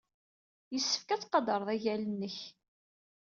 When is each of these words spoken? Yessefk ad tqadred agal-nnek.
Yessefk 0.73 1.07
ad 1.09 1.21
tqadred 1.21 1.67
agal-nnek. 1.75 2.37